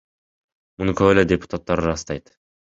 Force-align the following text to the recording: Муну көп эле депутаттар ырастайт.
Муну 0.83 0.95
көп 1.01 1.11
эле 1.15 1.25
депутаттар 1.33 1.85
ырастайт. 1.85 2.35